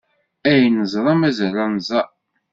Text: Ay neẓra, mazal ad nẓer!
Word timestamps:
Ay 0.51 0.63
neẓra, 0.69 1.13
mazal 1.15 1.55
ad 1.63 1.69
nẓer! 1.75 2.07